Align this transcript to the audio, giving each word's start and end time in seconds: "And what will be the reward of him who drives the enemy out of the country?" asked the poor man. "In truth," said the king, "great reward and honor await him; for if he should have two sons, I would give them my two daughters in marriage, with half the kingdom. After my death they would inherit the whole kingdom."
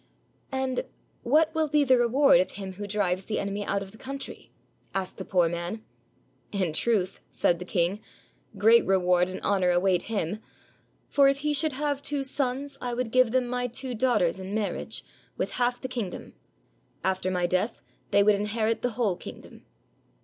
"And 0.51 0.85
what 1.21 1.53
will 1.53 1.67
be 1.67 1.83
the 1.83 1.95
reward 1.99 2.39
of 2.39 2.53
him 2.53 2.73
who 2.73 2.87
drives 2.87 3.25
the 3.25 3.37
enemy 3.37 3.63
out 3.63 3.83
of 3.83 3.91
the 3.91 3.99
country?" 3.99 4.51
asked 4.95 5.17
the 5.17 5.23
poor 5.25 5.47
man. 5.47 5.83
"In 6.51 6.73
truth," 6.73 7.21
said 7.29 7.59
the 7.59 7.65
king, 7.65 7.99
"great 8.57 8.83
reward 8.83 9.29
and 9.29 9.39
honor 9.43 9.69
await 9.69 10.01
him; 10.09 10.41
for 11.07 11.27
if 11.27 11.41
he 11.45 11.53
should 11.53 11.73
have 11.73 12.01
two 12.01 12.23
sons, 12.23 12.79
I 12.81 12.95
would 12.95 13.11
give 13.11 13.31
them 13.31 13.47
my 13.47 13.67
two 13.67 13.93
daughters 13.93 14.39
in 14.39 14.55
marriage, 14.55 15.05
with 15.37 15.51
half 15.51 15.79
the 15.79 15.87
kingdom. 15.87 16.33
After 17.03 17.29
my 17.29 17.45
death 17.45 17.79
they 18.09 18.23
would 18.23 18.33
inherit 18.33 18.81
the 18.81 18.93
whole 18.97 19.15
kingdom." 19.15 19.67